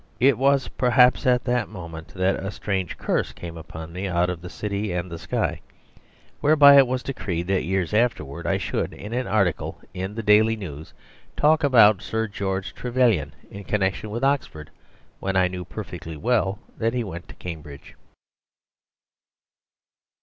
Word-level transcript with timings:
It 0.19 0.35
was, 0.39 0.67
perhaps, 0.67 1.27
at 1.27 1.43
that 1.43 1.69
moment 1.69 2.07
that 2.15 2.33
a 2.43 2.49
strange 2.49 2.97
curse 2.97 3.31
came 3.33 3.55
upon 3.55 3.93
me 3.93 4.07
out 4.07 4.31
of 4.31 4.41
the 4.41 4.49
city 4.49 4.91
and 4.91 5.11
the 5.11 5.19
sky, 5.19 5.61
whereby 6.39 6.77
it 6.77 6.87
was 6.87 7.03
decreed 7.03 7.45
that 7.49 7.65
years 7.65 7.93
afterwards 7.93 8.47
I 8.47 8.57
should, 8.57 8.93
in 8.93 9.13
an 9.13 9.27
article 9.27 9.79
in 9.93 10.15
the 10.15 10.23
DAILY 10.23 10.55
NEWS, 10.55 10.95
talk 11.37 11.63
about 11.63 12.01
Sir 12.01 12.27
George 12.27 12.73
Trevelyan 12.73 13.35
in 13.51 13.63
connection 13.63 14.09
with 14.09 14.23
Oxford, 14.23 14.71
when 15.19 15.35
I 15.35 15.47
knew 15.47 15.63
perfectly 15.65 16.17
well 16.17 16.57
that 16.79 16.95
he 16.95 17.03
went 17.03 17.27
to 17.27 17.35
Cambridge. 17.35 17.93